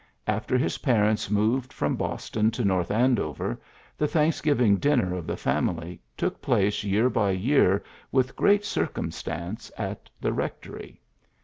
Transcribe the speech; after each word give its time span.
After 0.25 0.57
his 0.57 0.79
parents 0.79 1.29
moved 1.29 1.71
from 1.71 1.95
Boston 1.95 2.49
to 2.57 2.65
North 2.65 2.89
Andover, 2.89 3.61
the 3.99 4.07
Thanksgiving 4.07 4.77
dinner 4.77 5.15
of 5.15 5.27
the 5.27 5.37
family 5.37 6.01
took 6.17 6.41
place 6.41 6.83
year 6.83 7.07
by 7.07 7.29
year 7.29 7.83
with 8.11 8.35
great 8.35 8.65
circumstance 8.65 9.71
at 9.77 10.09
the 10.19 10.33
Rectory. 10.33 10.99